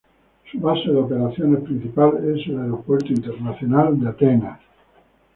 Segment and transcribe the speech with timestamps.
[0.51, 4.59] Su base de operaciones principal es el Aeropuerto Internacional de Atenas.